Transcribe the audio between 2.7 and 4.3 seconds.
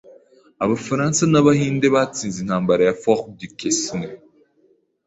ya Fort Duquesne.